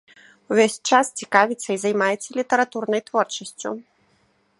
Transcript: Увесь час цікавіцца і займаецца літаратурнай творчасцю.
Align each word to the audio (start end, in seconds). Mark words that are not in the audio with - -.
Увесь 0.53 0.77
час 0.91 1.11
цікавіцца 1.23 1.67
і 1.73 1.77
займаецца 1.83 2.29
літаратурнай 2.39 3.01
творчасцю. 3.11 3.69